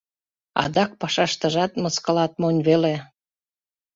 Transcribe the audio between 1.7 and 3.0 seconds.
мыскылат монь веле.